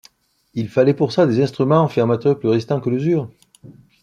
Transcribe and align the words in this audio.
Il 0.55 0.67
fallait 0.67 0.95
pour 0.95 1.11
ça 1.11 1.27
des 1.27 1.43
instruments 1.43 1.87
faits 1.87 2.03
en 2.03 2.07
matériaux 2.07 2.35
plus 2.35 2.47
résistants 2.49 2.79
à 2.79 2.89
l’usure. 2.89 3.29